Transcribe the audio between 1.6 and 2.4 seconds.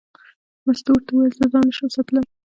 نه شم ساتلی.